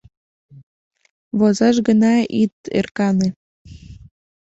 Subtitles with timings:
[1.39, 3.29] Возаш гына ит ӧркане.